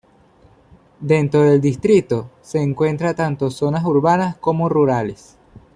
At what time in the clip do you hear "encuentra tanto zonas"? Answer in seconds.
2.59-3.85